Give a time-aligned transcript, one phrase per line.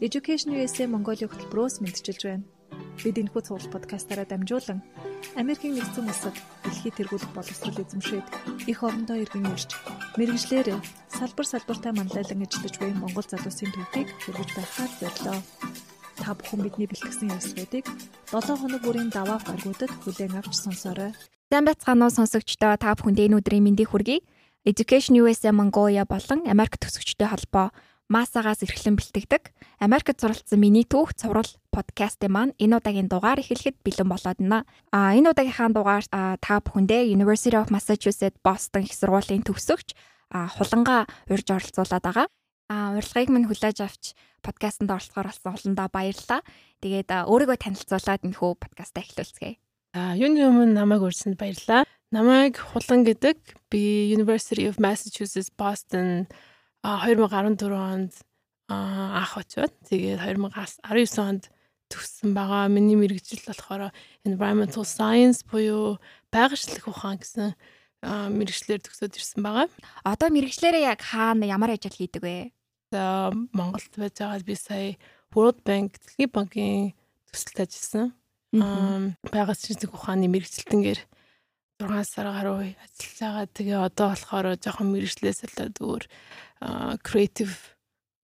[0.00, 2.48] Education USA Mongolia хөтөлбөрөөс мэдчилж байна.
[3.04, 4.80] Бид энэхүү цуглал подкастаараа дамжуулан
[5.36, 6.32] Америкийн нэгдсэн улсад
[6.64, 8.24] дэлхийд тэргуулах боловсрол эзэмшээд
[8.64, 9.76] их орондоо иргэн ирж
[10.16, 10.72] мэрэгжлэр
[11.12, 15.38] салбар салбартаа манлайлан ажиллаж буй Монгол залуусын төвхийг хүргэж байхаар зорилоо.
[16.16, 17.84] Та бүхэн бидний бэлтгэсэн ярилцлагуудыг
[18.32, 21.12] 7 хоног бүрийн даваа гаргуудад хүлээн авч сонсоорой.
[21.52, 24.24] Сайн байцгаана уу сонсогчдоо та бүхэнд энэ өдрийн мэндийг хүргэе.
[24.64, 27.68] Education USA Mongolia болон Америк төсөгчтэй холбоо
[28.10, 34.10] Масагаас эрхлэн бэлтгэдэг Америкт суралцсан миний түүх цуврал подкастын маань энэ удаагийн дугаар эхлэхэд бэлэн
[34.10, 34.66] болоод байна.
[34.90, 36.02] А энэ удаагийнхаа дугаар
[36.42, 39.94] та бүхэндээ University of Massachusetts Boston их сургуулийн төгсөгч
[40.34, 42.26] хуланга урьж оролцуулаад байгаа.
[42.66, 46.42] А урилгыг минь хүлээж авч подкастт оролцохоор болсон олондоо баярлалаа.
[46.82, 49.54] Тэгээд өөрийгөө танилцуулаад энэ хөө подкастаа эхлүүлцгээе.
[49.94, 51.86] А юуны өмнө намайг урьсанд баярлалаа.
[52.10, 53.38] Намайг хулан гэдэг
[53.70, 56.26] би University of Massachusetts Boston
[56.84, 58.12] 2014 онд
[58.70, 61.50] анх очиод тэгээд 2019 онд
[61.90, 62.70] төгссөн байгаа.
[62.70, 63.90] Миний мэрэгжил болохоор
[64.24, 65.98] environmental science буюу
[66.30, 67.52] байгаль ухаан гэсэн
[68.06, 69.66] мэрэгчлэр төгсөөд ирсэн байгаа.
[70.06, 72.54] Одоо мэрэгчлэрээ яг хаана ямар ажил хийдэг вэ?
[72.94, 74.96] За Монголд байж байгаа би сая
[75.34, 76.94] World Bank Дэлхийн банкын
[77.28, 78.06] төсөлд ажилласан.
[78.54, 79.58] Аа байгаль
[79.90, 81.00] ухааны мэрэгчлэлтэнгээр
[81.80, 83.46] 6 сар гаруй ажиллаж байгаа.
[83.56, 86.02] Тэгээ одоо болохоор жоохон мэрэгчлээс болоод өөр
[87.00, 87.56] creative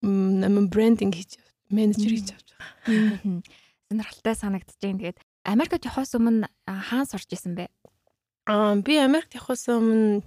[0.05, 1.41] нэмэн брендинг хийж
[1.73, 3.43] менежер хийж авч байгаа.
[3.89, 5.01] Сонирхолтой санагдаж байна.
[5.01, 7.71] Тэгээд Америкт явахаас өмнө хаан сурч исэн бэ?
[8.47, 10.23] Аа би Америкт явахаас өмнө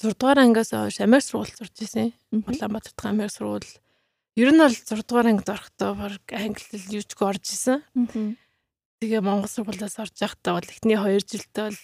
[0.00, 2.12] 6 дугаар ангиас хойш Америк сургууль сурч исэн.
[2.32, 3.68] Улаанбаатар дахь Америк сургууль.
[4.38, 7.84] Ер нь бол 6 дугаар ангид орохдоо баг англи хэл юуч орж исэн.
[9.02, 11.80] Тэгээ Монгол сургуулиас орж байхдаа бол эхний 2 жилдээ бол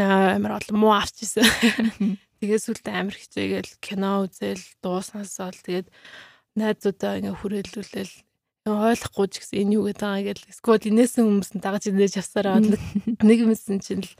[0.00, 1.46] амар олон муу авчихсан.
[2.40, 5.88] Тэгээ сүлдээ амар хичээгээл кино үзэл дуу сонсоол тэгээд
[6.56, 8.14] найзуудаа ингээ хүрээлүүлээл
[8.66, 12.58] ойлгохгүй ч гэсэн энэ юу гэдэг байгаа гэж сквад инээсэн хүмүүс нь дагаж инээж явсараа
[12.60, 14.12] нэг юмсэн чинь л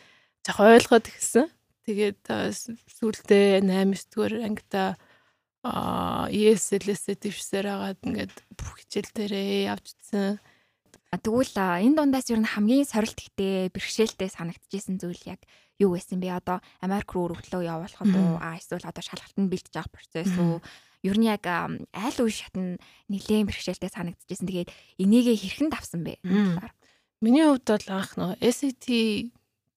[0.47, 1.51] жах ойлгоод гисэн.
[1.86, 4.95] Тэгээд сүлдээ 8 дэх ангита
[5.67, 10.39] а ESL-с дэвшсээр агаад ингээд бүх хичээл дээрээ явжсэн.
[11.11, 15.42] Тэгвэл энэ дундаас ер нь хамгийн сорилт ихтэй бэрхшээлтэй санагдчихсэн зүйл яг
[15.81, 16.41] юу байсан бэ?
[16.41, 18.41] Одоо Америк руу өргөлөө явуулахад уу?
[18.57, 20.61] Эсвэл одоо шалгалтанд бэлтэж авах процесс үү?
[21.05, 22.81] Ер нь яг аль үе шатн
[23.13, 24.48] нэлээд бэрхшээлтэй санагдчихсэн.
[24.48, 24.70] Тэгээд
[25.01, 26.19] энийгээ хэрхэн давсан бэ?
[27.20, 28.86] Миний хувьд бол анх нөө SAT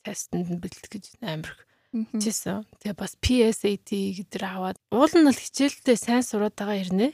[0.04, 1.56] тестэнд бэлтгэх гэж амар
[1.94, 2.66] хичээсэн.
[2.84, 7.12] Тэгээ бас PSAT гэдэр аваад уул нь бол хичээлдээ сайн сураад байгаа хэрнээ.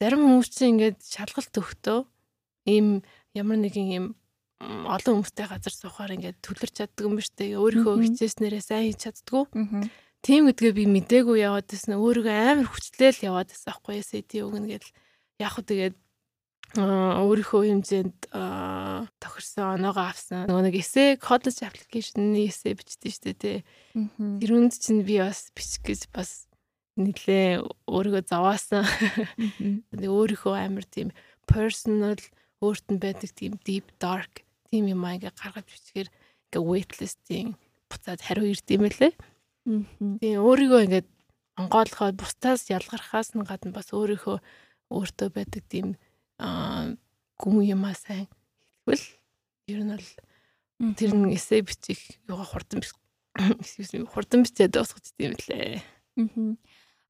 [0.00, 2.00] Зарим хүмүүс чинь ингээд шалгалт өгтөө
[2.70, 3.04] ийм
[3.36, 4.06] ямар нэгэн ийм
[4.64, 7.58] олон хүмүүстэй газар суухаар ингээд төлөрч чаддаг юм ба штэ.
[7.58, 9.44] Өөрийнхөө хичээснээрээ сайн хийж чаддгүй.
[10.24, 12.00] Тийм гэдгээ би мдээгүй яваад байсан.
[12.00, 14.92] Өөрийгөө амар хүчлээл яваад байсан аахгүй SAT өгнө гэдэл
[15.44, 15.96] яг хөө тэгээд
[16.74, 18.18] өөрийнхөө хэмжээнд
[19.20, 20.48] тохирсон оноогоо авсан.
[20.48, 23.58] Нөгөө нэг эсэ college application-ы эсэ бичдэг шүү дээ тий.
[23.94, 26.48] Тэр үнд чинь би бас бичих гэж бас
[26.98, 28.26] нэлээ өөрийгөө.
[28.26, 31.14] Тэгээд өөрийнхөө амар тийм
[31.46, 32.18] personal
[32.64, 34.43] өөрт нь байдаг тийм deep dark
[34.74, 37.54] тийм юм аа ингээ гаргаж бичгээр ингээ waitlist-ийн
[37.86, 39.14] буцаад хариу ирд юм байлээ.
[40.18, 41.04] Тийм өөрийгөө ингээ
[41.62, 44.42] онгойлгоод бусдаас ялгархаас нь гадна бас өөрийнхөө
[44.90, 45.94] өөртөө байдаг тийм
[47.38, 48.26] гүн юмаа сайн
[48.82, 49.06] хэлбэл
[49.70, 50.10] ер нь бол
[50.98, 52.82] тэр нэг эсэ бичих юугаа хурдан
[54.10, 55.78] хурдан бичээд дуусгаж тийм лээ.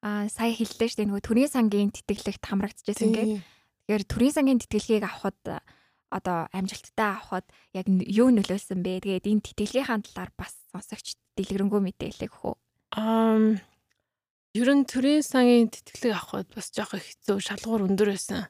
[0.05, 3.41] Аа сая хэллээ шүү дээ нөгөө төрийн сангийн тэтгэлэгт хамрагдчихсан гэх.
[3.89, 5.65] Тэгэхээр төрийн сангийн тэтгэлгийг авахд
[6.15, 9.03] одоо амжилттай авахд яг юу нөлөөлсөн бэ?
[9.03, 12.57] Тэгээд энэ тэтгэлгийнхаа талаар бас сонсогч дэлгэрэнгүй мэдээлэл өгөх үү?
[12.95, 13.59] Аа
[14.55, 18.47] ер нь төрийн сангийн тэтгэлэг авахд бас жоох хэцүү шалгуур өндөр байсан.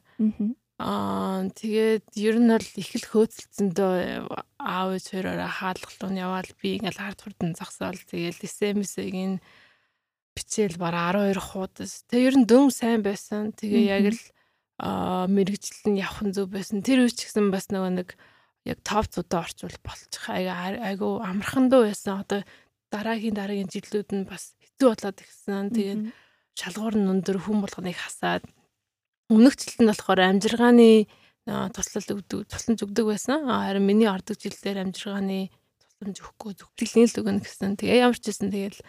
[0.77, 4.29] Аа тэгээд ер нь бол их л хөөцөлцөндөө
[4.61, 9.39] аав хоёроо хаалгалуун яваал би ингээл хард хурдан зогсоол тэгээд SMS-ийг энэ
[10.35, 12.03] бичээл бараа 12 хуудас.
[12.11, 13.55] Тэгээ ер нь дөм сайн байсан.
[13.55, 14.21] Тэгээ яг л
[14.79, 16.83] аа мэрэгжил нь явах нь зөв байсан.
[16.83, 18.09] Тэр үе ч гэсэн бас нөгөө нэг
[18.67, 22.25] яг топ цудаа орчвол болчих айгу амархан дуу байсан.
[22.25, 22.43] Одоо
[22.91, 25.71] дараагийн дараагийн жилүүд нь бас хэцүү болоод ирсэн.
[25.71, 26.01] Тэгээд
[26.59, 28.43] шалгуур нь өндөр хүн болгоныг хасаад
[29.31, 31.07] өмнөх жилд нь болохоор амжиргааны
[31.45, 33.47] туслал өгдөг тусламж өгдөг байсан.
[33.47, 37.77] Харин миний ордог жилдээр амжиргааны тусламж өгөхгүй зүгтгэлэн л өгнө гэсэн.
[37.79, 38.79] Тэгээ ямар ч гэсэн тэгэл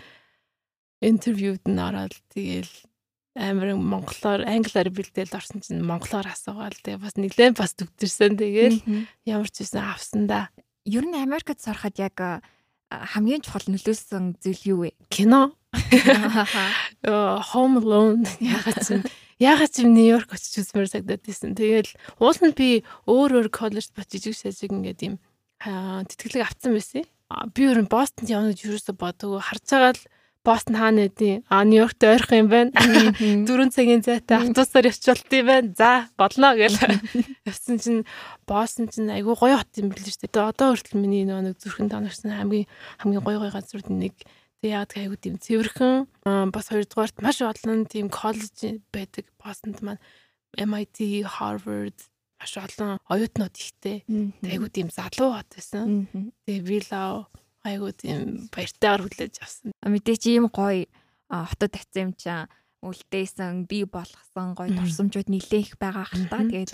[1.04, 2.72] интервьюд нь ороод тэгэл
[3.36, 8.80] амар монголоор англиар бэлдээл орсон чинь монголоор асуугаал тэгээ бас нэлээд бас төгтөрсөн тэгээл
[9.28, 10.48] ямар ч байсан авсан да.
[10.88, 12.16] Ер нь Америкт сурахад яг
[12.90, 14.90] хамгийн чухал нөлөөсөн зүйл юу вэ?
[15.12, 15.52] Кино.
[17.52, 19.04] Home Alone ягаад чинь
[19.36, 21.52] ягаад ч Нью-Йорк очиж үзмээр сагдаад байсан.
[21.52, 21.92] Тэгэл
[22.22, 25.14] уул нь би өөр өөр коллежд бочиж шажиг ингээд юм
[25.60, 27.04] тэтгэлэг авсан байсан.
[27.52, 30.02] Би өөр нь Бостонд явна гэж юусоо бодгоо харж байгаа л
[30.46, 32.70] Бостон хаана байдیں۔ А Нью-Йоркт ойрхон юм байна.
[33.18, 35.74] 4 цагийн зайтай автобусаар явчихвалт юм байна.
[35.74, 36.78] За болно гэл.
[37.42, 38.06] Явсан чинь
[38.46, 40.54] Бостон чинь айгүй гоё хот юм билээ шүү дээ.
[40.54, 42.70] Одоо хүртэл миний нэг зүрхэн тонорсон хамгийн
[43.02, 44.14] хамгийн гоё гоё газрууд нэг
[44.62, 46.06] тэг яг айгүй тийм цэвэрхэн
[46.54, 49.26] бас хоёрдугаарт маш олон тийм коллеж байдаг.
[49.42, 50.02] Бостонд маань
[50.54, 51.98] MIT, Harvard
[52.38, 54.06] маш олон оюутнууд ихтэй.
[54.46, 56.06] Айгүй тийм залуу хот байсан.
[56.46, 57.26] Тэгээ Виллау
[57.66, 59.70] айгуу тийм баяртайгаар хүлээж авсан.
[59.82, 60.86] Мэдээч ийм гоё
[61.28, 62.46] хотод татсан юм чам
[62.86, 66.44] үлдээсэн би болгосон гоё турсамжууд нилээх байгаа хэл та.
[66.46, 66.70] Тэгээд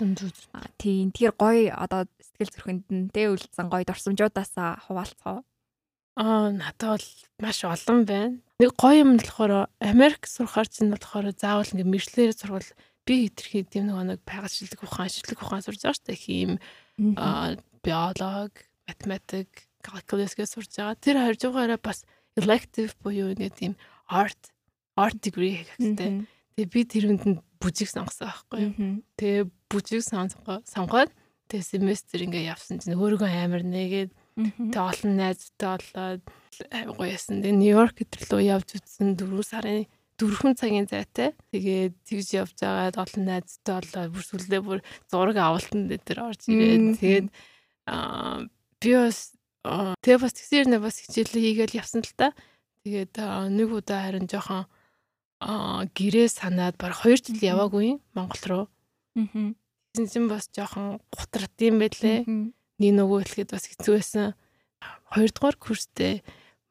[0.77, 4.53] тийм тэр гоё одоо сэтгэл зүрхэнд нь тэ үлдсэн гоё турсамжуудаас
[4.85, 5.41] хуваалцгаа.
[6.13, 7.07] Аа надад бол
[7.41, 8.37] маш олон байна.
[8.61, 12.69] Нэг гоё юм болохоор Америк сурахаар чинь болохоор заавал ингээ мэржлэр сурвал
[13.07, 16.21] би хэтэрхий тийм нэг нэг байгальшилэг ухаан, шинжлэх ухаан сурж байгаа шүү дээ.
[16.21, 16.51] Хим
[17.81, 18.53] биолог,
[18.85, 19.49] математик
[19.83, 20.97] calculus гэж сурж байгаа.
[20.97, 22.07] Тэр харьцаагаараа бас
[22.39, 23.75] elective буюу нэг тийм
[24.07, 24.51] art
[24.97, 26.25] art degree хэрэгтэй.
[26.55, 28.73] Тэгээ би тэрүнд нь бүжиг сонгосон байхгүй юу.
[29.17, 31.11] Тэгээ бүжиг сонгоод
[31.49, 36.23] тэгээ семестр ингээ явсан чинь өөрийгөө амар нэгээд тэгээ олон найзтай болоод
[36.97, 37.41] гоёсэн.
[37.41, 39.85] Тэгээ Нью-Йорк гэтрэлөө явж үзсэн 4 сарын
[40.17, 41.33] дөрвөн цагийн зайтай.
[41.49, 46.85] Тэгээд тэгж явж байгаад олон найзтай болоод бүр сүлдээ бүр зураг авалтанд дээр орж ирээд
[47.01, 47.27] тэгээд
[47.89, 48.45] аа
[48.77, 49.32] би бас
[49.63, 52.35] Тэгээ бас тэгсээр нэ бас хичээлээ хийгээл явсан л та.
[52.83, 53.15] Тэгээд
[53.55, 54.67] нэг удаа харин жоохон
[55.39, 58.65] гэрээ санаад баг 2 жил яваагүй Монгол руу.
[59.15, 59.55] Аа.
[59.95, 62.27] Тэгсэн чинь бас жоохон гутрат юм байлээ.
[62.27, 64.35] Нэг нөгөө хэлгээд бас хэцүү байсан.
[65.15, 66.23] Хоёрдугаар курстэй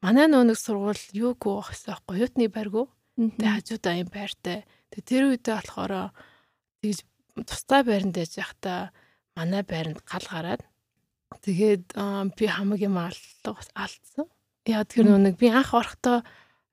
[0.03, 2.91] манай нөө нэг сургууль юугүй багсан байхгүй юутны байргуу.
[3.17, 4.67] Тэгээ хажуудаа юм байртай.
[4.91, 5.93] Тэгээ тэр үедээ болохоор
[6.83, 6.99] тэгж
[7.47, 8.91] тустай байранд яж явахдаа
[9.33, 10.61] манай байранд гал гараад
[11.41, 11.85] Тэгээд
[12.37, 14.27] би хамгийн аллаа алдсан.
[14.67, 16.21] Яа тэр нэг би анх орохдоо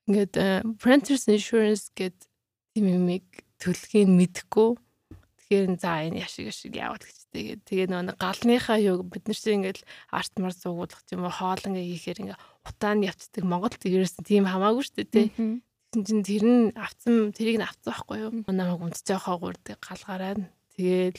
[0.07, 0.35] ингээд
[0.83, 2.29] Renters Insurance гэдэг
[2.75, 3.27] тийм юмыг
[3.63, 4.79] төлөхийг мэдэхгүй.
[5.51, 9.67] Тэгэхээр за энэ яшиг яшиг яваад гэж тэгээд тэгээ нэг галныхаа юу бид нар чинь
[9.67, 9.83] ингээд
[10.15, 14.83] арт мар зуугуулах юм уу хоол ингээ хийхээр ингээ утаанд явцдаг Монголд ерөөсөн тийм хамаагүй
[14.87, 15.29] шүү дээ тий.
[15.91, 18.31] Тэгсэн чинь тэр нь авцсан тэрийг нь авцсан байхгүй юу?
[18.47, 20.41] Намайг унтж явахаа гурд гал гараад
[20.79, 21.19] тэгээд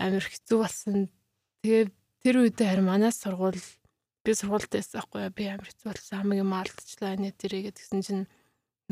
[0.00, 1.12] амир хэцүү болсон.
[1.60, 5.32] Тэгээ Тэр үедээ харин манай сургууль би сургуульд байсан байхгүй?
[5.32, 6.18] Би амар хэцүү болсон.
[6.20, 8.24] Хамгийн маалтчлаа нэ тэрийгээ тэгсэн чинь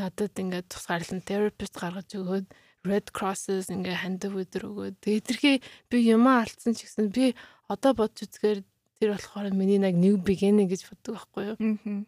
[0.01, 2.47] надад ингээд тусгаарлан therapist гаргаж өгөөд
[2.89, 5.61] Red Crosses ингээ хандив өдөр өгөөд тэрхий
[5.93, 7.37] би юм алдсан ч гэсэн би
[7.69, 8.65] одоо бодж үзгээр
[8.97, 11.57] тэр болохоор миний нэг new beginning гэж боддог байхгүй юу?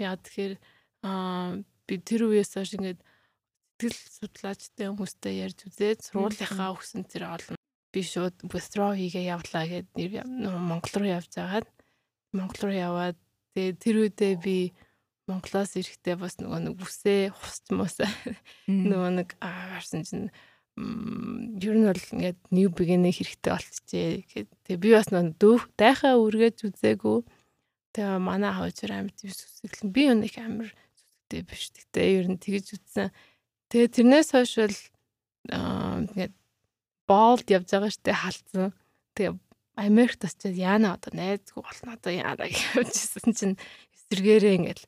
[0.01, 0.55] Яа тэгэхээр
[1.05, 3.01] аа би тэр үеэс хойш ингээд
[3.77, 7.60] сэтгэл судлаачтай хүмүүстэй ярьж үзээд сургуулийнхаа өгсөн тэр олон
[7.93, 9.89] би шууд withdraw хийгээ явлаа гэд
[10.39, 11.67] Монгол руу явж агаад
[12.33, 13.19] Монгол руу яваад
[13.55, 14.57] тэгээ тэр үедээ би
[15.31, 18.11] Монголоос ирэхдээ бас нөгөө нэг бүсээ хусч мосаа
[18.67, 20.31] нөгөө нэг харсан чинь
[20.79, 26.15] ер нь бол ингээд new beginning хэрэгтэй болчихжээ гэхэд тэгээ би бас нөгөө дүүх дайхаа
[26.17, 27.19] үргэж үзээгүй.
[27.95, 29.93] Тэгээ манай хавчар амьд сүсэглэн.
[29.93, 31.75] Би юу нэг амар сүсгтэй биш.
[31.75, 33.11] Гэхдээ ер нь тэгж үзсэн.
[33.69, 34.79] Тэгээ тэрнээс хойш бол
[35.51, 36.35] ингээд
[37.11, 38.71] болд явж байгаа штэ халдсан.
[39.19, 39.35] Тэгээ
[39.83, 43.57] Америкт очиад яана одоо найзгүй болно одоо яана гэвчихсэн чинь
[43.97, 44.85] эсэргээрээ ингээл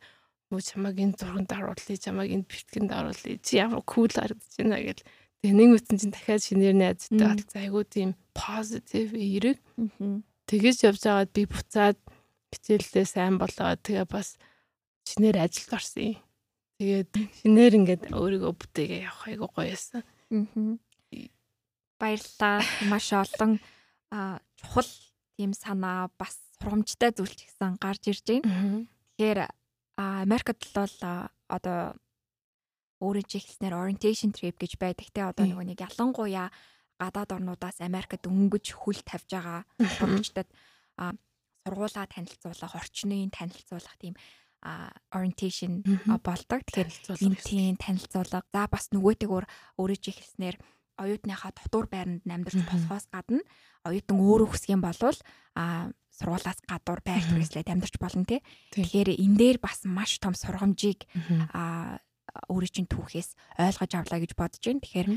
[0.55, 5.03] муу чамаг энэ зурганд харуулъя чамаг энэ битгэнд харуулъя чи ямар кул харагдаж байна гэл.
[5.43, 9.59] Тэгээ нэг үтэн чинь дахиад шинээр найзтай бол айгуу тийм позитив эерэг
[10.47, 11.99] тэгэж явж байгаад би буцаад
[12.53, 14.39] хичээлдээ сайн болоод тэгээ бас
[15.09, 16.17] шинээр ажилд орсон юм.
[16.79, 17.11] Тэгээд
[17.43, 20.05] шинээр ингээд өөрийгөө бүтээгээ явах айгуу гоёсэн
[22.03, 22.59] баярлалаа.
[22.91, 23.63] Маш олон
[24.59, 24.91] чухал
[25.39, 28.87] тийм санаа бас сурамжтай зүйл ч гэсэн гарч ирж байна.
[29.15, 29.41] Тэгэхээр
[30.03, 30.97] Америкт бол
[31.47, 31.95] одоо
[33.03, 36.51] өөрөө ч ихснээр orientation trip гэж байдаг те одоо нөгөө нэг ялангуяа
[36.99, 39.63] гадаад орнуудаас Америкт өнгөж хөл тавьж байгаа
[39.99, 40.49] сурагчдад
[41.67, 44.15] сургуулаа танилцуулах, орчныг танилцуулах тийм
[45.11, 45.83] orientation
[46.23, 46.63] болдог.
[46.63, 46.91] Тэгэхээр
[47.27, 48.47] энэ тийм танилцуулга.
[48.55, 49.45] За бас нөгөөтэйгөр
[49.79, 50.57] өөрөө ч ихснээр
[50.99, 53.43] оюутныхаа дотор байранд амьдарч болохоос гадна
[53.85, 54.97] оюутан өөрөө хүсэх юм бол
[55.57, 58.41] а сургуулаас гадуур байр түрээслээд амьдарч болно тий.
[58.77, 61.09] Тэгэхээр энэ дээр бас маш том сургамжийг
[61.53, 61.99] а
[62.49, 64.85] өөрийн чинь түүхээс ойлгож авлаа гэж бодож байна.
[64.85, 65.09] Тэгэхээр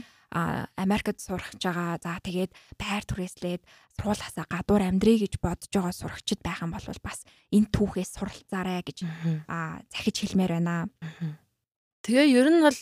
[0.75, 1.99] Америкт сурах гэж байгаа.
[2.03, 3.61] За тэгээд байр түрээслээд
[3.95, 7.23] сургуулаасаа гадуур амьдрий гэж бодож байгаа сурагчид байх юм бол бас
[7.55, 9.07] энэ түүхээс суралцаарай гэж
[9.47, 10.91] а захиж хэлмээр байна.
[12.03, 12.79] Тэгээ ер нь бол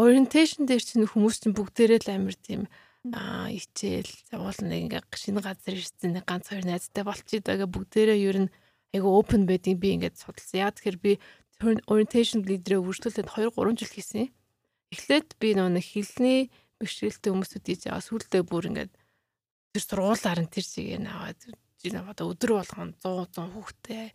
[0.00, 2.62] orientation дээр чинь хүмүүс чинь бүгдээрээ л амар тийм
[3.12, 8.18] аа ичээл уул нэг ингээ шинэ газар ирсэн нэг ганц хоёр найзтай болчих даага бүгдээрээ
[8.28, 8.52] ер нь
[8.96, 10.60] айгу open байдгийг би ингээд судалсан.
[10.64, 11.12] Яа тэгэхээр би
[11.88, 14.28] orientation leader-ээ үргэлжлүүлээд 2 3 жил хийсэн.
[14.92, 18.92] Эхлээд би нэг хилний бэрхшээлтэй хүмүүсүүд хийж байгаа сүултээ бүр ингээд
[19.72, 21.40] тэр сургуулаар нь тэр чигээ наваад
[21.80, 24.12] жин одоо өдөр болгон 100 100 хүүхдэд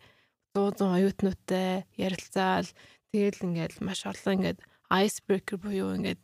[0.52, 2.68] 100 100 оюутнуудтай ярилцаал
[3.10, 4.58] тэгэл ингээд маш олон ингээд
[4.90, 6.20] icebreaker буюу ингээд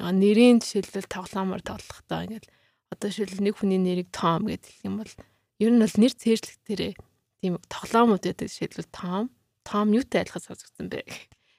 [0.00, 2.46] нэрийн жишээлбэл тоглоомоор тоглохдоо ингээд
[2.90, 5.12] одоо жишээл нэг хүний нэрийг гэж хэлэх юм бол
[5.60, 6.92] ер нь бол нэр цээжлэгтэрээ
[7.40, 9.28] тийм тоглоомууд байдаг жишээлбэл Том
[9.64, 11.04] Том юутай адилхан сонсогдсон бэ.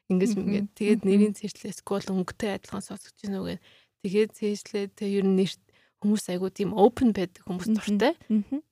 [0.10, 3.62] Ингэж ингээд тэгээд нэрийн цээжлээс скол өнгөтэй адилхан сонсогдож уу гэх
[4.02, 5.62] тэгээд цээжлээ тэг ер нь нэрт
[6.02, 8.18] хүмүүс айгуу тийм open байдаг хүмүүс дуртай.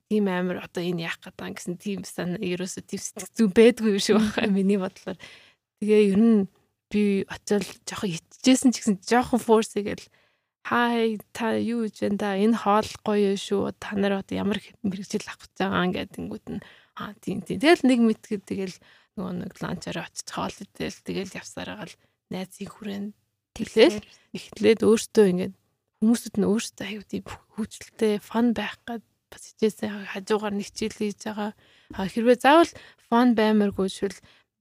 [0.10, 3.02] Тийм амар одоо энэ яах гэдэг гэсэн тийм сан ерөөсө тийм
[3.38, 5.18] зүг байдгүй шүү байна миний бодлоор.
[5.78, 6.50] Тэгээ ер нь
[6.90, 10.06] би очил жоохон итжсэн ч гэсэн жоохон форс игээл
[10.66, 13.74] хай та юу гэж энэ да энэ хоол гоё шүү.
[13.80, 16.64] Та нар одоо ямар мэрэгжил авах гэж байгаа ингээд ингүүд нь
[17.00, 17.62] аа тийм тийм.
[17.62, 18.78] Тэгэл нэг мэдгээд тэгэл
[19.18, 23.12] нөгөө нэг ланчаар очиж хоол идэл тэгэл явсаар байгаа л найзын хүрээнд
[23.58, 23.98] тэглээл
[24.38, 25.56] эхлээд өөртөө ингээд
[26.00, 31.20] хүмүүсд нь өөртөө аюу тийм хөвчлөлтэй фан байх гад бас хичээсэн хажуугаар нэг хичээл хийж
[31.28, 31.52] байгаа
[31.94, 32.72] хэрвээ заавал
[33.10, 34.18] фан баймаргүй швэл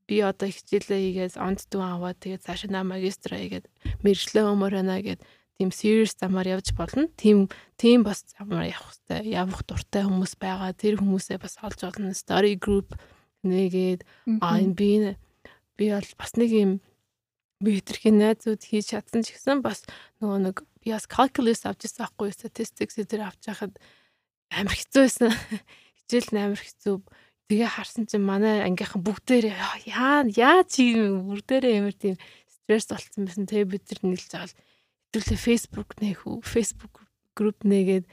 [0.09, 3.69] би одоо хичээлээ хийгээд онд дүү аваад тэгээд цаашаа на магистра хийгээд
[4.01, 5.21] мэржлээ өмөр байна гэд
[5.61, 7.11] тийм serious замаар явж болно.
[7.19, 9.35] Тийм тийм бас замаар явах хэрэгтэй.
[9.37, 10.73] Явах дуртай хүмүүс байгаа.
[10.73, 12.15] Тэр хүмүүсээ бас олж олно.
[12.15, 12.95] Story group
[13.43, 14.07] нэгээд
[14.41, 15.19] аа би
[15.77, 16.73] би бол бас нэг юм
[17.59, 19.83] би хэтэрхий найзууд хийж чадсан ч гэсэн бас
[20.23, 23.75] нөгөө нэг би бас calculus авч ирсэн байхгүй statistics дээр авч яхад
[24.55, 25.35] амар хэцүү байсан.
[25.99, 27.03] Хичээл нь амар хэцүү
[27.49, 29.57] Тэгээ харсан чинь манай ангийнхан бүгдээрээ
[29.89, 33.49] яа яа чи бүгдээрээ ямар тийм стресс болцсон байсан.
[33.49, 34.57] Тэгээ бид нар нийлж байгаа л
[35.17, 38.05] хэвлээ Facebook нэх үү Facebook групп нэгээд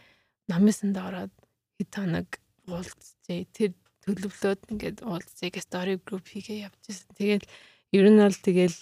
[0.48, 1.36] намысанд ороод
[1.76, 2.30] хэд хоног
[2.72, 3.44] уулзжээ.
[3.52, 3.72] Тэр
[4.08, 7.12] төлөвлөөд ингээд уулзъя гэж story group хийгээ явжсэн.
[7.20, 7.44] Тэгээд
[7.92, 8.80] ер нь бол тэгэл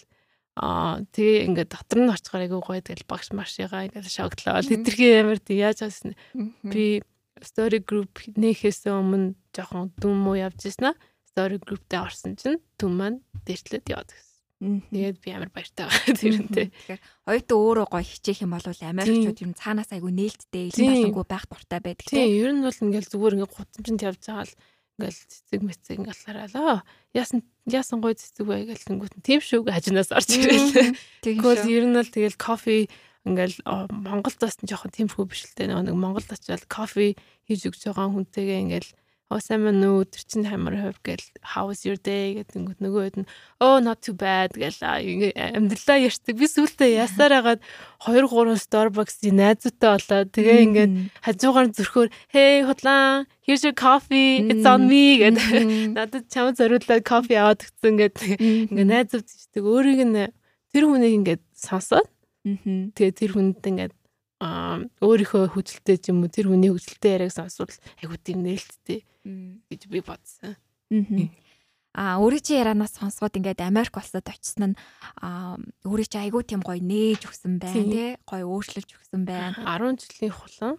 [0.59, 4.61] аа тэгээ ингээд дотор нь орчхоор айгуу гоё тэгэл багш маршигаа ингээд шогтлоо.
[4.61, 6.13] Тэдэрхий ямар тий яаж байсан
[6.61, 7.01] би
[7.43, 10.97] story group нээхээс өмнө жоохон дүн муу явж ирсэн аа.
[11.29, 14.33] Story group дээр орсон чинь дүн маань дэртлээд яваад гэсэн.
[14.63, 16.67] Тэгээд би амар баяртай байгаа тэрнтэй.
[16.71, 21.45] Тэгэхээр оюутан өөрөө гоё хичээх юм бол Америкчууд юм цаанаас айгу нээлттэй илэн болонгүй байх
[21.51, 22.17] дуртай байдаг тийм.
[22.23, 24.55] Тийм, ер нь бол ингээл зүгээр ингээд гутамжинд явж байгаа л
[25.03, 26.85] ингээл цэцэг мэцэг ингээл хараа.
[27.11, 30.95] Яасан яасан гоё цэцэг бай гэл тэнгуут нь тийм шүү хажинаас орж ирэл.
[31.25, 32.87] Тэгвэл ер нь бол тэгэл кофе
[33.23, 33.57] ингээл
[33.91, 35.71] Монголд бас жоохон тиймэрхүү биш л дээ.
[35.71, 37.15] Нэг Монголд очиад кофе
[37.47, 38.91] хийж өгч байгаа хүнтэйгээ ингээл
[39.33, 41.01] оо сайн мэн өдөр чинь хамар хувь?
[41.01, 42.37] гэл how was your day?
[42.37, 43.27] гэдэг нөгөөд нь
[43.63, 46.35] oh not too bad гэл амьдралаа ярьдаг.
[46.37, 47.61] Би сүүлдээ ясаар хагаад
[48.05, 50.93] 2 3 Starbucks-ийн найзуутай болоод тэгээ ингээд
[51.25, 57.33] хажуугаар зөрхөөр hey худлаа here's your coffee it's on me гэдэг надад чамд зориулаад кофе
[57.41, 58.29] аваад өгсөн гэдэг
[58.69, 60.29] ингээд найзууд чийдэг өөрийг нь
[60.69, 62.12] тэр хүнийг ингээд сонсоод
[62.43, 63.93] Тэгээ тэр хүнд ингээд
[64.43, 67.71] өөрийнхөө хүчлэлтэй ч юм уу тэр хүний хүчлэлтэй яриаг сонсвол
[68.03, 68.99] айгуу тийм нээлттэй
[69.71, 70.59] гэж би бодсон.
[71.93, 74.79] А өөрийн чи ярианаас сонсгоод ингээд Америк улсад очсон нь
[75.85, 79.53] өөрийн чи айгуу тийм гоё нээж өгсөн байна тий гоё өөрчлөж өгсөн байна.
[79.61, 80.75] 10 жилийн хулан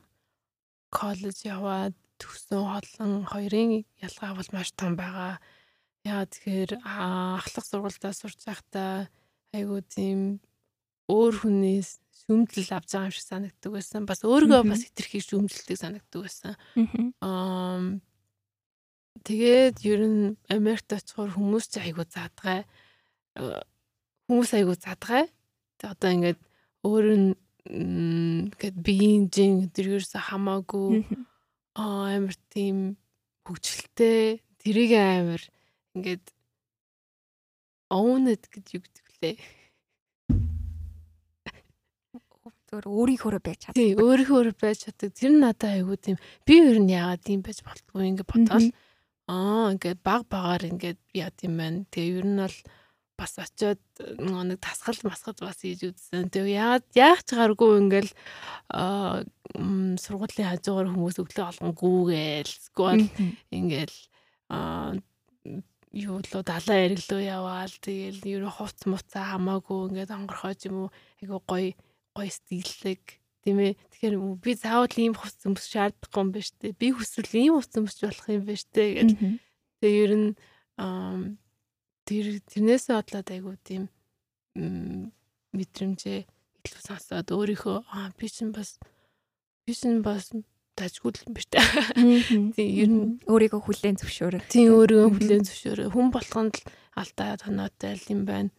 [0.90, 5.38] коллеж яваад төгсөн хоолон хоёрын ялгаа бол маш том байгаа.
[6.04, 9.08] Яа тэгэхээр ахлах сургуультаа сурч байхдаа
[9.54, 10.42] айгуу тийм
[11.10, 14.08] өөр хүнээс шүмжлэл авч байгаа юм шиг санагддаг байсан.
[14.08, 16.54] Бас өөрийгөө бас хитрхи шүмжлэлтэй санагддаг байсан.
[17.20, 18.00] Аа
[19.24, 22.64] тэгээд ер нь Америкт очихоор хүмүүс ч айгуу заадгай.
[24.28, 25.28] Хүмүүс айгуу заадгай.
[25.76, 26.40] Тэг одоо ингээд
[26.80, 27.28] өөр нь
[27.68, 31.04] ингээд биеийн жин тэргээрс хамаагүй
[31.76, 32.96] аа амар тийм
[33.44, 35.42] хөвчлөлтэй тэрийг амар
[35.96, 36.24] ингээд
[37.92, 39.34] owned гэж юу гэдэг лээ
[42.74, 43.78] зөвөр өөрийнхөө байж чаддаг.
[43.78, 45.10] Тий, өөрийнхөө байж чаддаг.
[45.14, 48.68] Тэр нь надад айгүй тийм би ер нь яагаад тийм байж болтгүй ингэ бодоол
[49.30, 51.86] аа ингээд баг багаар ингээд яа тийм байна.
[51.94, 52.58] Тэгээ ер нь бол
[53.14, 53.80] бас очиод
[54.18, 56.34] нэг тасгал масгал бас хийж үзсэн.
[56.34, 58.12] Тэгээ яагаад яах ч гаргүй ингээл
[60.02, 63.06] сургуулийн хажуугаар хүмүүс өглөө олонгүйгээл эсвэл
[63.54, 63.98] ингээл
[64.50, 64.98] аа
[65.94, 70.90] юу лөө далайн эрэглөө яваал ер нь хувц муцаа хамаагүй ингээд онгорхож юм уу
[71.22, 71.70] айгу гоё
[72.14, 73.02] гоё стилэг
[73.44, 73.74] тийм ээ.
[73.92, 76.72] Тэгэхээр би заавал ийм хувц өмс шаардахгүй юм байна штэ.
[76.78, 79.10] Би хүсвэл ийм хувц өмсч болох юм байна штэ гэж.
[79.82, 80.28] Тэгээ ер нь
[82.06, 83.90] тэр тэрнээсээ бодлоод айгуу тийм
[85.52, 86.20] мэдрэмжээ
[86.64, 88.80] илүү сонсоод өөрийнхөө аа би чинь бас
[89.66, 90.32] би чинь бас
[90.78, 91.60] дажгүй л юм та.
[92.56, 94.48] Тийм ер нь өөрийгөө хүлээн зөвшөөрөх.
[94.50, 95.92] Тийм өөрийгөө хүлээн зөвшөөрөх.
[95.94, 96.64] Хүн болгонд л
[96.98, 98.50] алдаа тоноотой л юм байна.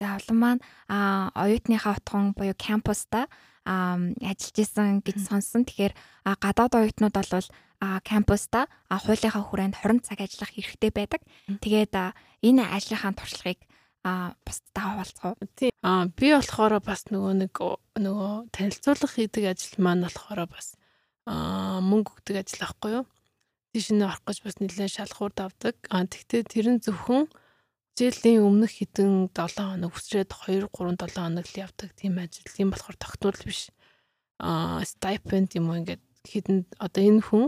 [0.00, 3.26] За олон маань а оюутныхаа утган буюу кампуста
[3.66, 5.66] а ажиллаж исэн гэж сонсон.
[5.66, 7.48] Тэгэхээр гадаад оюутнууд бол
[7.82, 11.20] а кампуста а хуулийнхаа хүрээнд 20 цаг ажиллах хэрэгтэй байдаг.
[11.50, 11.94] Тэгээд
[12.46, 13.58] энэ ажлынхаа туршлагыг
[14.06, 15.36] а бусдаа хуваалцах уу?
[15.58, 15.74] Тийм.
[15.82, 17.54] А би болохоор бас нөгөө нэг
[17.98, 20.78] нөгөө танилцуулга хийдэг ажил маань болохоор бас
[21.26, 23.04] аа мөнгө өгдөг ажил ахгүй юу.
[23.74, 25.74] Тийш нэ орох гэж бас нэлээд шалхуур давдаг.
[25.90, 27.26] Аа тэгтээ тэр нь зөвхөн
[27.98, 32.46] жилийн өмнөх хэдэн 7 хоног өсрээд 2 3 7 хоног л явдаг тийм ажил.
[32.46, 33.74] Тийм болохоор тогтвол биш.
[34.38, 37.46] Аа стипенд юм уу ингээд хэдэн одоо энэ хүн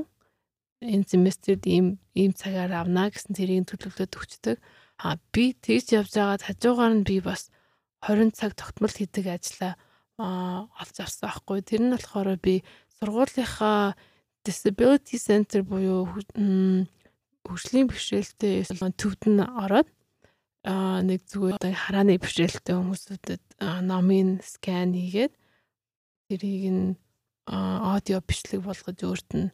[0.83, 4.59] энэ семестрд ийм ийм цагаар авна гэсэн тэрийг төлөвлөд өгчдөг.
[4.99, 7.55] Аа би тэгж явж байгаад хажуугаар нь би бас
[8.03, 9.79] 20 цаг тогтмол хийдэг ажлаа
[10.19, 11.63] аа олж авсан байхгүй.
[11.63, 12.67] Тэр нь болохоор би
[12.99, 13.95] сургуулийнхаа
[14.43, 16.11] disability center буюу
[17.47, 18.67] хөгжлийн бэрхшээлтэй
[18.99, 19.89] төвд нь ороод
[20.65, 23.45] а нэг зүгээр одоо харааны бэрхшээлтэй хүмүүсүүдэд
[23.85, 25.33] номын скан хийгээд
[26.29, 26.89] тэрийг нь
[27.49, 29.49] аудио бичлэг болгож өөрт нь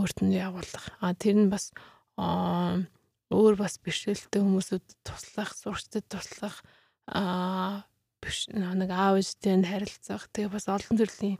[0.00, 0.86] өөрт нь явуулах.
[1.00, 1.76] А тэр нь бас
[2.16, 6.64] өөр бас бэрхшээлтэй хүмүүсүүдэд туслах, сурчдад туслах
[7.06, 7.84] а
[8.24, 10.26] биш нэг аав ээжтэй харилцах.
[10.32, 11.38] Тэгээ бас олон төрлийн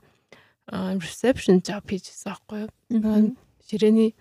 [1.01, 3.35] reception job хийжсэн байхгүй юу.
[3.67, 4.15] Ширээний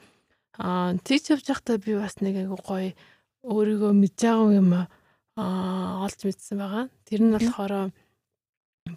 [0.59, 2.95] аа тийч явж байхдаа би бас нэг айгу гоё
[3.47, 6.85] өөрийгөө мэдж байгаа юм аа олж мэдсэн байгаа.
[7.07, 7.73] Тэр нь болохоор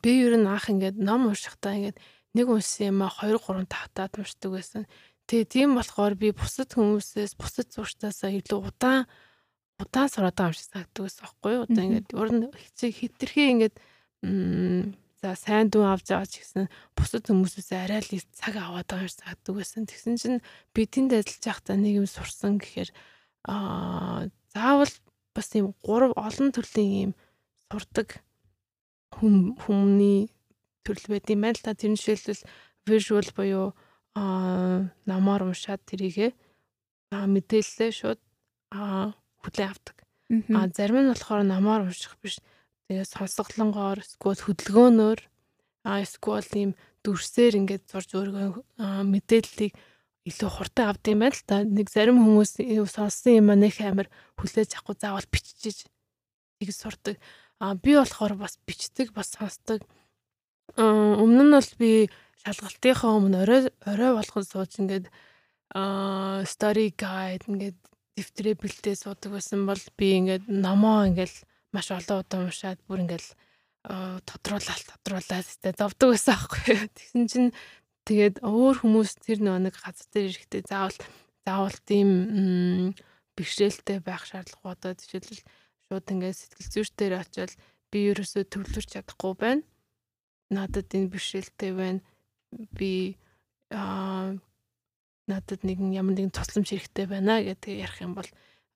[0.01, 1.98] би ер нь анх ингээд ном уншихдаа ингээд
[2.34, 4.84] нэг уншсан юм а 2 3 тавтаад уншдаг байсан.
[5.29, 9.06] Тэгээ тийм болохоор би бусад хүмүүсээс бусад зурчтаасаа илүү удаан
[9.77, 11.63] удаан сураад байгаа юм шиг санагддаг байсан байхгүй юу?
[11.70, 13.75] Одоо ингээд уран хэцэг хитрхээ ингээд
[15.20, 19.12] За сайн дүү авч байгаа ч гэсэн бусад хүмүүсээс арай л цаг аваад байгаа юм
[19.12, 19.84] санагддаг байсан.
[19.84, 20.39] Тэгсэн чинь
[20.72, 22.89] би тэнд ажиллаж байхдаа нэг юм сурсан гэхээр
[23.44, 24.93] аа заавал
[25.36, 27.13] бас юм гурав олон төрлийн юм
[27.69, 28.21] сурдаг
[29.15, 30.30] хүм хүмүүний
[30.84, 31.74] төрөл байд юм байна л та.
[31.78, 32.43] Тэр жишээлбэл
[32.89, 33.67] visual буюу
[34.15, 36.34] аа намаар уншаад тэрийгэ
[37.13, 38.21] мэдээлэлээ шууд
[38.74, 39.13] аа
[39.45, 39.97] хүлээн авдаг.
[40.54, 42.41] Аа зарим нь болохоор намаар унших биш
[42.89, 45.19] Тэгээ сонсголонгоор эсвэл хөдөлгөөнөөр
[45.86, 46.71] а эсвэл ийм
[47.06, 49.78] дүрсээр ингээд зурж өөрийгөө мэдээллийг
[50.30, 51.65] илүү хурдан авд юм байна л та.
[51.65, 52.62] Нэг зарим хүмүүс
[52.94, 55.89] сонссон юм нэг амар хүлээж авахгүй заавал биччихэж
[56.62, 57.18] тийг сурдаг.
[57.60, 59.82] А би болохоор бас бичдэг, бас сонсдог.
[60.78, 61.92] Өмнө нь бол би
[62.46, 65.12] шалгалтынхаа өмнө орой орой болгон сууж ингээд
[65.76, 67.78] а story guide ингээд
[68.15, 71.36] дэвтрээ бэлдээ суудаг байсан бол би ингээд номоо ингээд
[71.76, 73.30] маш олон удаа уншаад бүр ингээл
[74.28, 76.76] тодруулаад тодруулаад тэ зовдөг байсан аахгүй.
[76.96, 77.50] Тэгсэн чинь
[78.10, 80.98] тэгээд өөр хүмүүс тэр нэг газар дээр ирэхдээ заавал
[81.45, 82.10] заавал тийм
[83.38, 85.45] бэрхшээлтэй байх шаардлага одоо жишээлбэл
[85.86, 87.54] шууд ингээд сэтгэл зүйчдэр очиод
[87.93, 89.63] би ерөөсөө төвлөрч чадахгүй байна.
[90.50, 92.02] Надад энэ бэрхшээлтэй байна.
[92.74, 93.15] Би
[93.69, 94.34] аа
[95.30, 98.30] надад нэгэн ямар нэгэн тусламж хэрэгтэй байна гэдэг ярих юм бол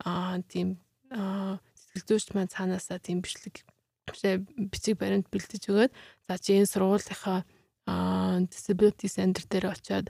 [0.05, 0.77] аа тийм
[1.09, 3.65] аа сэтгэлзүйч маань цаанаасаа тийм бичлэг
[4.69, 5.91] бичиг баримт бэлдэж өгөөд
[6.29, 7.41] за чи энэ сургуулийнхаа
[8.51, 10.07] disability center дээр очиод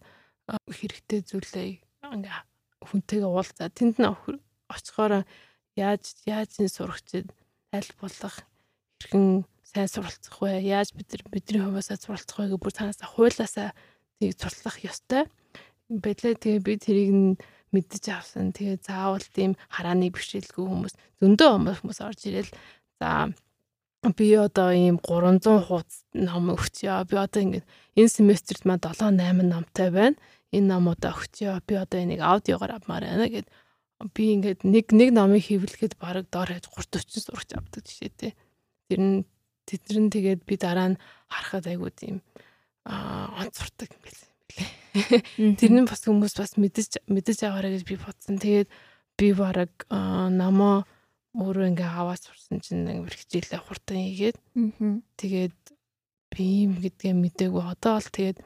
[0.69, 1.69] хэрэгтэй зүйлээ
[2.13, 2.39] ингээ
[2.87, 4.09] хүнтэйгээ уулзаа тэнд нь
[4.69, 5.25] очихоор
[5.79, 7.27] яаж яаж энэ сурагчид
[7.73, 8.35] аль болох
[9.01, 13.69] хэрхэн сайн суралцах вэ яаж бид нар бидний хувьасаа суралцах вэ гэх бүр цаанаасаа хуулаасаа
[14.19, 15.23] тийг сурлах ёстой
[15.89, 17.29] байлаа тэгээ би тэрийг нь
[17.73, 18.53] мэддэж авсан.
[18.53, 21.49] Тэгээ заавал тийм харааны бишрэлгүй хүмүүс зөндөө
[21.81, 22.51] хүмүүс орж ирэл.
[23.01, 23.33] За
[24.11, 27.07] би одоо ийм 300 хуудас ном өгчөө.
[27.07, 27.61] Би одоо ингэ
[27.95, 30.19] энэ семестрт маа 7 8 номтой байна.
[30.51, 31.63] Энэ номуудаа өгчөө.
[31.63, 33.47] Би одоо энийг аудиогоор авмаар байна гэд
[34.11, 38.35] би ингээд нэг нэг номыг хэвлэхэд бараг доор хаж 30 40 сурагч авдаг жишээтэй.
[38.91, 39.23] Тэр нь
[39.63, 42.19] тэд нар тэгээд би дараа нь харахад айгуу тийм
[42.83, 45.55] аа онц сурдаг юм билээ.
[45.55, 48.35] Тэрний бас хүмүүс бас мэдэж мэдэж аваарай гэж би бодсон.
[48.35, 48.67] Тэгээд
[49.15, 50.83] би бараг намаа
[51.33, 54.37] өөрөө ингээ аваад сурсан чинь ингээ бэрхжээлээ хурдан хийгээд
[55.17, 55.57] тэгээд
[56.33, 58.37] би юм гэдгээ мдээгүй одоо л тэгээд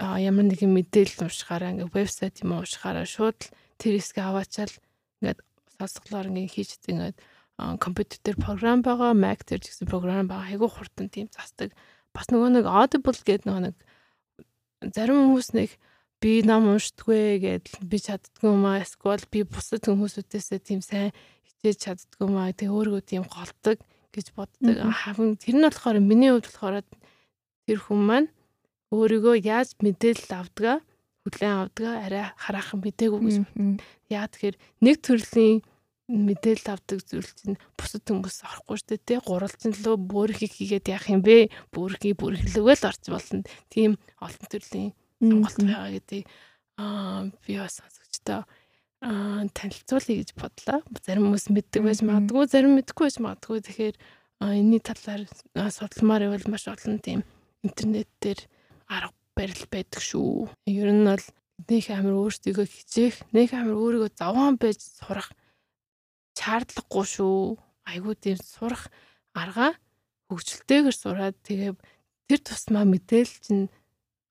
[0.00, 3.40] ямар нэгэн мэдээлэл уншихаараа ингээ вебсайт юм уншихаараа шууд
[3.76, 4.74] тэр хэсгээ аваачаал
[5.20, 5.36] ингээ
[5.76, 7.16] сонсголоор ингээ хийж ингээд
[7.78, 10.50] компьютер програм байгаа, Mac дээр ч гэсэн програм байгаа.
[10.50, 11.70] Айгуу хурдан тийм засдаг.
[12.10, 13.76] Бас нөгөө нэг Audible гэдэг нөгөө нэг
[14.90, 15.70] зарим хүмүүс нэг
[16.18, 21.14] би ном уншдаггүй гэдэл би чаддгүй юм аа эсвэл би бусад хүмүүсүүдээс тийм сайн
[21.64, 23.80] хичээж чаддгүй юм аа тэг өөргөө тийм голдог
[24.12, 24.76] гэж боддог.
[24.92, 26.84] Харин тэр нь болохоор миний хувьд болохоор
[27.64, 28.28] тэр хүн маань
[28.92, 30.76] өөрийгөө яаж мэдээлэл авдгаа
[31.24, 33.36] хүлээн авдгаа арай хараахан мэдээгүй гэж.
[34.12, 35.64] Яа тэгэхээр нэг төрлийн
[36.04, 39.18] мэдээлэл авдаг зүйл чинь бусад хүмүүс орохгүй шүү дээ тий.
[39.24, 41.48] Гурвалжин лөө бүрхийг хийгээд яах юм бэ?
[41.72, 43.40] Бүрхий бүрхлэвээ л орж болно.
[43.72, 46.22] Тийм олон төрлийн сонголт байгаа гэдэг.
[46.76, 48.44] Аа би бас сонсогчтой
[49.04, 50.80] аа танилцуулъя гэж бодлоо.
[51.04, 53.60] Зарим хүмүүс мэддэг байж магадгүй зарим мэдгүй байж магадгүй.
[53.60, 53.96] Тэгэхээр
[54.40, 55.28] энэний талаар
[55.68, 57.20] судалмаар ивэл маш олон тийм
[57.60, 58.40] интернет дээр
[58.88, 60.48] арга барил байдаг шүү.
[60.64, 61.24] Ер нь бол
[61.68, 65.28] нэг амар өөрсдийгөө хичээх нэг амар өөрийгөө завхан байж сурах
[66.40, 67.60] шаардлагагүй шүү.
[67.84, 68.88] Айгуу тийм сурах
[69.36, 69.76] арга
[70.32, 71.76] хөгжилтэйгээр сураад тэгээ
[72.28, 73.64] тэр тусмаа мэдээлэл чинь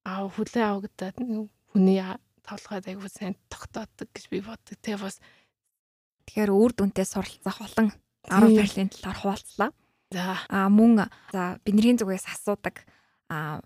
[0.02, 1.16] аав хүлээ авагдаад
[1.72, 2.02] хүний
[2.44, 4.78] тоглоход айгуу сайн тогтоодог гэж би боддог.
[4.80, 5.20] Тэгээ бас
[6.28, 7.96] тэгэхээр үр дүнтэй суралцах олон
[8.28, 9.72] арга барилын талаар хуваалцлаа.
[10.12, 10.38] За.
[10.48, 12.84] А мөн за бидний зүгээс асуудаг.
[13.32, 13.64] А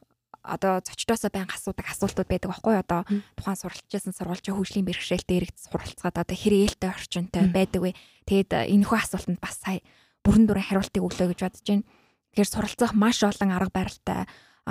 [0.48, 3.04] одоо зочдоосоо байнга асуудаг асуултууд байдаг байхгүй одоо
[3.36, 7.92] тухайн суралцжсэн сурвалжийн хөгжлийн бэрхшээлтэй эргэж суралцгаад одоо хэр ээлтэй орчинтой байдаг вэ?
[8.26, 9.84] Тэгэд энэхүү асуултанд бас сая
[10.24, 11.84] бүрэн дүрэн хариултыг өглөө гэж бодож байна.
[12.32, 14.24] Тэгэхээр суралцах маш олон арга барилтай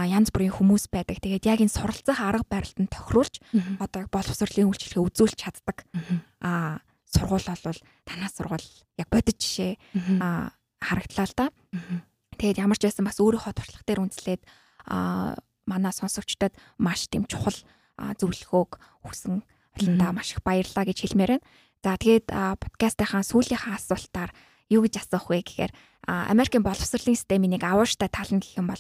[0.05, 1.17] янз бүрийн хүмүүс байдаг.
[1.25, 3.41] Тэгээд яг энэ суралцах арга барилтанд тохируулж
[3.81, 5.89] одоо боловсролын үйлчлэгээ үзүүлж чаддаг.
[6.45, 8.69] Аа сургууль бол танаас сургууль
[9.01, 9.81] яг бодит жишээ
[10.21, 10.53] аа
[10.85, 11.47] харагдлаа л да.
[12.37, 14.43] Тэгээд ямар ч байсан бас өөрийнхөө туршлага дээр үндэслээд
[14.93, 17.57] аа манай сонсогчдод маш тийм чухал
[17.97, 18.77] зөвлөгөөг
[19.09, 19.41] өгсөн
[19.81, 21.47] олондоо маш их баярлалаа гэж хэлмээр байна.
[21.81, 24.31] За тэгээд подкастынхаа сүүлийнхаа асуултаар
[24.69, 25.73] юу гэж асуух вэ гэхээр
[26.07, 28.79] Америкийн боловсролын системийн нэг авууштай тал нь гэх юм бол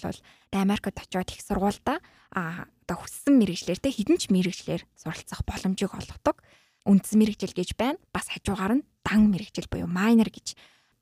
[0.54, 1.98] Америкт очиод их сургуультай
[2.30, 6.38] одоо хүссэн мэрэгчлэр те хідэн ч мэрэгчлэр суралцах боломжийг олгодог.
[6.86, 7.98] Үндсэн мэрэгжил гэж байна.
[8.14, 10.54] Бас хажуугаар нь дан мэрэгжил буюу minor гэж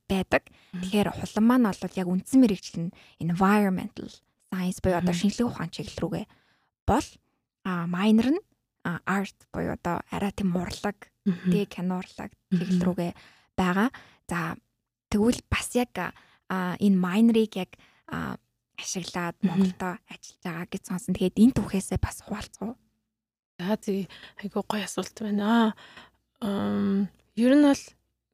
[0.09, 0.49] байдаг.
[0.73, 4.09] Тэгэхээр хулан маань бол яг үндсэн мэрэгжил нь environmental
[4.49, 6.27] science буюу одоо шинжлэх ухаан чиглэл рүүгээ
[6.89, 7.07] бол
[7.69, 8.41] а minor нь
[8.85, 13.13] art буюу одоо арай тийм урлаг, тэг киноурлаг чиглэл рүүгээ
[13.57, 13.89] байгаа.
[14.29, 14.57] За
[15.15, 15.95] тэгвэл бас яг
[16.83, 17.71] энэ minor-ыг яг
[18.75, 21.15] ашиглаад Монголдо ажиллаж байгаа гэж сонсон.
[21.15, 22.75] Тэгээд энэ түүхээсээ бас хуваалцгав.
[23.63, 24.11] За тий
[24.43, 25.75] айгуу гоё асуулт байна.
[26.43, 27.07] Аа
[27.39, 27.83] ер нь бол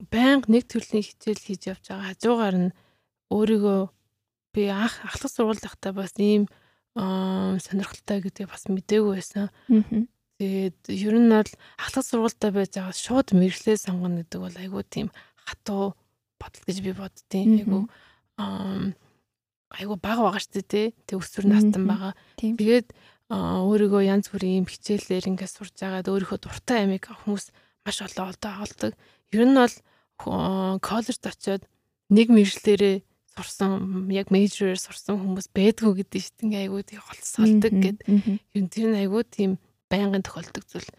[0.08, 2.76] байнга нэг төрлийн хичээл хийж явж байгаа хажуугаар нь
[3.28, 3.80] өөрийгөө
[4.56, 6.48] би анх ахлах сургууль байхдаа бас ийм
[6.96, 9.52] сонирхолтой гэдэг бас мдээгүй байсан.
[10.40, 15.08] Тэгээд ер нь бол ахлах сургуультай байж байгаа шууд мэрэгчлээ сонгоно гэдэг бол айгүй тийм
[15.44, 15.99] хатуу
[16.40, 17.50] бодол гэж би боддtiin.
[17.60, 17.84] Айгүй
[19.70, 20.66] айгүй бага байгаа шүү дээ
[21.06, 21.14] тий.
[21.14, 22.12] Өсвөр настан байгаа.
[22.40, 22.88] Тэгээд
[23.30, 27.54] өөрийгөө янз бүрийн юм хичээлээр ингээд сурж агаад өөрийнхөө дуртай амиг хүмүүс
[27.86, 28.92] маш олон олдоо олдог.
[29.30, 29.76] Ер нь бол
[30.82, 31.62] коллежд очиод
[32.10, 36.44] нэг мэржлэрээ сурсан яг мейжрээр сурсан хүмүүс байдгүй гэдэг шүү дээ.
[36.50, 37.98] Ингээ айгүй тийм холцолдог гэд.
[38.58, 39.50] Юу тэр нь айгүй тийм
[39.86, 40.90] байнгын тохиолдог зүйл.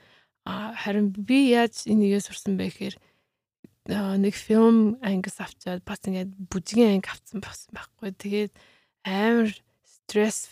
[0.47, 2.95] А харин би яаж энийгээ сурсан бэ гэхээр
[3.89, 8.13] нэг фильм ангис авчаад бас ингээд бүжгийн анги авсан болсон байхгүй.
[8.13, 8.51] Тэгээд
[9.05, 9.49] амар
[9.81, 10.49] стресс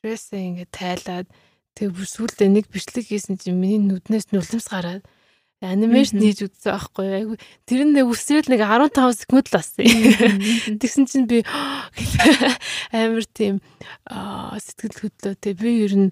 [0.00, 1.28] стрессээ ингээд тайлаад
[1.76, 5.04] тэг бүр сүулдэ нэг бичлэг хийсэн чинь миний нүднээс нулимс гараад
[5.60, 7.34] анимашн хийж үзсэн байхгүй айгу
[7.68, 9.84] тэр нь үсрээл нэг 15 секунд л болсон.
[10.80, 11.44] Тэгсэн чинь би
[12.96, 13.60] амар тийм
[13.92, 16.10] сэтгэл хөдлөө те би ер нь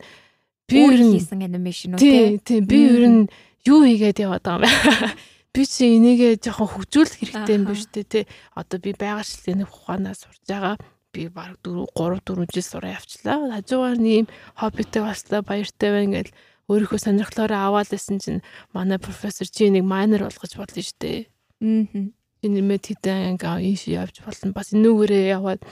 [0.68, 3.20] би ер нь хийсэн анимашн үү тийм би ер нь
[3.64, 5.37] юу хийгээд яваад байгаа юм бэ?
[5.54, 8.20] Би чи энийгээ жоохон хөгжүүлэх хэрэгтэй юм биш үү те
[8.54, 10.76] одоо би байгальчлалын ухаанаас сурж байгаа
[11.12, 13.48] би баг 4 3 4 жил сураа явчлаа.
[13.56, 14.26] Хажуугаар нэм
[14.60, 16.32] хоббитэй баслаа баяртай байна гэл
[16.68, 18.44] өөрийнхөө сонирхлоороо аваад байсан чинь
[18.76, 21.20] манай профессор чи нэг майнер болгож болно шүү дээ.
[21.64, 22.12] Аа.
[22.38, 24.52] Би нэмээд хэдэн анги ийш явж болно.
[24.52, 25.64] Бас энүүгээрээ яваад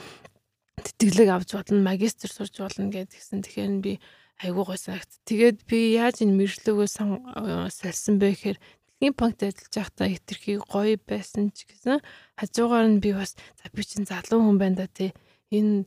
[0.81, 3.45] тэтгэлэг авч болно, магистр сурж болно гэдгийгсэн.
[3.45, 3.93] Тэгэхээр би
[4.41, 5.09] айгуу гой санагт.
[5.25, 8.57] Тэгээд би яаж энэ мэржлөгөө сольсон бэ гэхээр
[8.97, 12.01] дэлхийн банкт ажиллаж байхдаа хитрхи гоё байсан ч гэсэн
[12.33, 15.13] хажуугаар нь би бас за би чинь залуу хүн байна да тий.
[15.53, 15.85] Энэ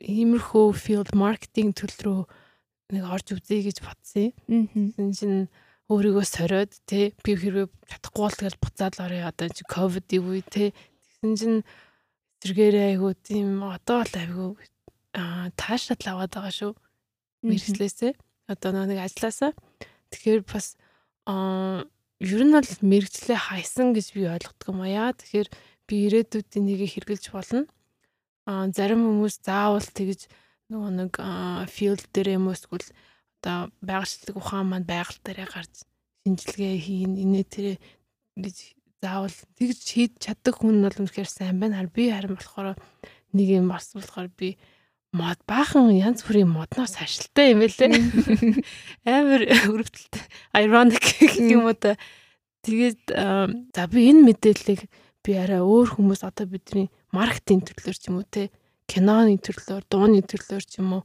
[0.00, 2.20] иймэрхүү field marketing төл рүү
[2.96, 4.96] нэг орж үзье гэж бодсон юм.
[4.96, 5.12] Аа.
[5.12, 5.48] чинь
[5.92, 10.72] өөрийгөө сориод те би хэрвээ чадахгүй бол тэгэл буцаад орё одоо чи ковидын үе те
[10.72, 11.60] тэгсэн чинь
[12.40, 14.50] зэрэгээрээ айгуу тийм одоо л айгуу
[15.12, 16.72] аа таашаад л аваад байгаа шүү.
[17.44, 18.12] Мэргэслээсээ
[18.48, 19.52] одоо нэг ажилласаа
[20.08, 20.80] тэгэхээр бас
[21.26, 21.84] аа
[22.20, 25.12] ер нь бол мэрэгчлээ хайсан гэж би ойлгодог юм аа.
[25.12, 25.48] Тэгэхээр
[25.88, 27.68] би ирээдүйд энийг хэрглэж болно.
[28.48, 30.28] Аа зарим хүмүүс заавал тэгж
[30.72, 31.12] нөгөө нэг
[31.68, 32.88] field дээр юм уу эсвэл
[33.40, 35.74] одоо байгальчлалын ухаан маань байгаль дээрээ гарч
[36.24, 37.66] шинжилгээ хийн инээ тэр
[38.40, 38.56] гэж
[39.04, 41.84] заавал тэгж хийж чаддаг хүн бол үнэхээр сайн байна.
[41.88, 42.76] Би харин болохоор
[43.36, 44.56] нэг юм бас болохоор би
[45.14, 47.94] мод баахан янз бүрийн модноос ажилтаа юм байлээ.
[49.06, 50.14] Амар өрөвдөлт
[50.58, 51.06] ironic
[51.38, 51.94] юм уу та.
[52.66, 53.14] Тэгээд
[53.70, 54.90] за би энэ мэдээллийг
[55.22, 58.50] би арай өөр хүмүүс одоо бидний маркетинг төрлөөр ч юм уу те
[58.90, 61.02] киноны төрлөөр, дууны төрлөөр ч юм уу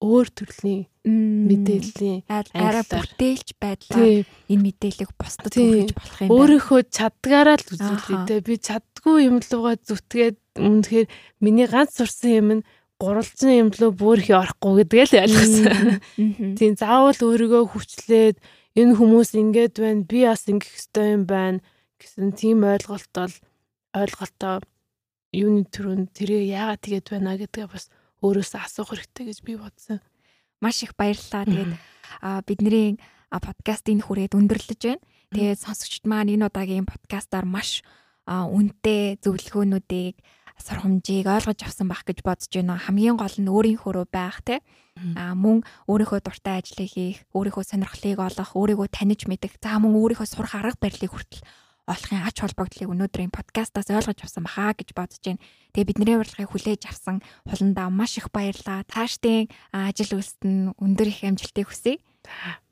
[0.00, 6.36] өөр төрлийн мэдээллийн арай бүтээлч байдлаар энэ мэдээллийг бусдад хүргэж болох юм байна.
[6.36, 8.36] Өөрийнхөө чаддгаараа л үзүүлээ те.
[8.40, 11.06] Би чаддгүй юм лугаа зүтгээд үнэхээр
[11.44, 12.66] миний ганц сурсан юм нь
[13.00, 15.98] гурвалжин юм лөө бүрхий орохгүй гэдгээ л ойлгосон.
[16.60, 18.36] Тийм заавал өөрийгөө хүчлээд
[18.76, 21.64] энэ хүмүүс ингэж байна, би бас ингэх ёстой юм байна
[22.00, 23.34] гэсэн тийм ойлголт бол
[23.96, 24.60] ойлголтоо
[25.36, 27.92] юуны төрөнд тэрийг яагаад тэгээд байна гэдгээ бас
[28.24, 30.00] өөрөөсөө асуух хэрэгтэй гэж би бодсон.
[30.60, 31.44] Маш их баярлалаа.
[31.44, 31.72] Тэгээд
[32.48, 35.04] бидний подкастыг хүрээд өндөрлөж байна.
[35.30, 37.84] Тэгээд сонсогчд маань энэ удаагийн подкастаар маш
[38.26, 40.16] үнэтэй зөвлөгөөнүүдийг
[40.60, 42.76] сургамжийг ойлгож авсан байх гэж бодож байна.
[42.76, 44.60] Хамгийн гол нь өөрийнхөө байх те.
[45.16, 50.28] А мөн өөрийнхөө дуртай ажлыг хийх, өөрийнхөө сонирхлыг олох, өөрийгөө таних мэдэх, за мөн өөрийнхөө
[50.28, 51.40] сурах арга барилыг хүртэл
[51.90, 55.42] олохын ач холбогдлыг өнөөдрийн подкастаас ойлгож авсан бахаа гэж бодож байна.
[55.74, 57.18] Тэгээ бидний урилгыг хүлээж авсан
[57.48, 58.86] хуландаа маш их баярлаа.
[58.86, 61.98] Таашдын ажил үйлсэд нь өндөр их амжилтыг хүсье.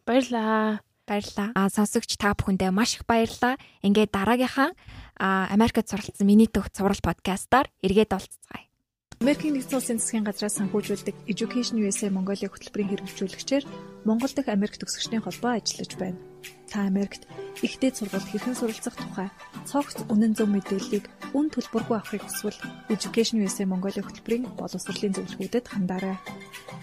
[0.06, 0.84] Баярлаа.
[1.08, 1.50] Баярлаа.
[1.56, 3.58] А сонсогч та бүхэндээ маш их баярлаа.
[3.82, 4.76] Ингээд дараагийнхаа
[5.18, 8.70] Америкт суралцсан миний төгс цуврал подкастаар эргээд олцгаая.
[9.18, 13.66] Америкийн нэгдсэн улсын засгийн газраас санхүүжүүлдэг Education USA Mongolia хөтөлбөрийн хэрэгжүүлэгчээр
[14.06, 16.22] Монгол дахь Америк төгсөгчдийн холбоо ажиллаж байна.
[16.70, 17.26] Та Америкт
[17.66, 19.26] ихтэй сургалт хэрхэн суралцах тухай
[19.66, 22.62] цогц үнэн зөв мэдээллийг үн төлбөргүй авахыг хүсвэл
[22.94, 26.14] Education USA Mongolia хөтөлбөрийн боловсролын зөвлөгөөдөд хандаарай.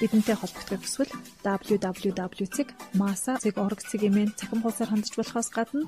[0.04, 5.88] Бидэнтэй холбогдохыг хүсвэл www.masa.org-ийн цахим хуудасаар хандж болохоос гадна